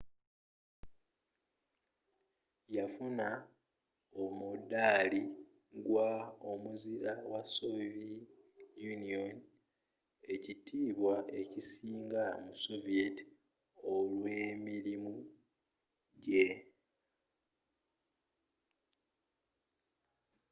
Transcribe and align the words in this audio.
yafuna 2.75 3.27
omuddaali 4.23 5.21
ggwa 5.79 6.09
omuzira 6.51 7.13
wa 7.31 7.41
sovie 7.55 8.13
union” 8.93 9.35
ekitiibwa 10.33 11.15
ekisinga 11.39 12.23
mu 12.43 12.53
soviet 12.65 13.17
olw’emirimu 13.93 15.13
jje 16.23 16.47